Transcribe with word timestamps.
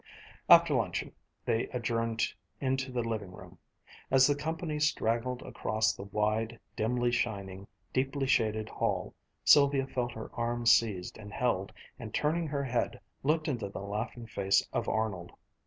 After 0.49 0.73
luncheon, 0.73 1.11
they 1.45 1.67
adjourned 1.67 2.23
into 2.59 2.91
the 2.91 3.03
living 3.03 3.31
room. 3.33 3.59
As 4.09 4.25
the 4.25 4.33
company 4.33 4.79
straggled 4.79 5.43
across 5.43 5.93
the 5.93 6.05
wide, 6.05 6.59
dimly 6.75 7.11
shining, 7.11 7.67
deeply 7.93 8.25
shaded 8.25 8.67
hall, 8.67 9.13
Sylvia 9.45 9.85
felt 9.85 10.13
her 10.13 10.31
arm 10.33 10.65
seized 10.65 11.19
and 11.19 11.31
held, 11.31 11.71
and 11.99 12.15
turning 12.15 12.47
her 12.47 12.63
head, 12.63 12.99
looked 13.21 13.47
into 13.47 13.69
the 13.69 13.77
laughing 13.83 14.25
face 14.25 14.67
of 14.73 14.89
Arnold. 14.89 15.33